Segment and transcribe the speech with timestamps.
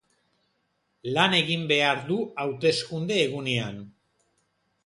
[1.17, 3.81] Lan egin behar du hauteskunde egunean.